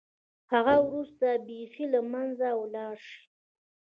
[0.41, 3.19] له هغه وروسته بېخي له منځه ولاړه شي.